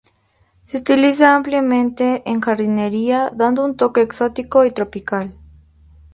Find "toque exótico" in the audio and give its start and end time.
3.77-4.65